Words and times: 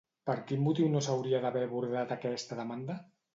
Per 0.27 0.35
quin 0.51 0.63
motiu 0.67 0.87
no 0.93 1.01
s'hauria 1.07 1.41
d'haver 1.43 1.63
abordat 1.67 2.15
aquesta 2.17 2.59
demanda? 2.63 2.99